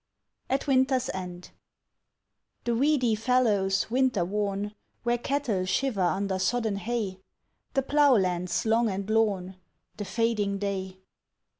[0.49, 1.51] AT WINTER'S END
[2.63, 7.19] The weedy fallows winter worn, Where cattle shiver under sodden hay.
[7.75, 9.57] The plough lands long and lorn
[9.97, 10.97] The fading day.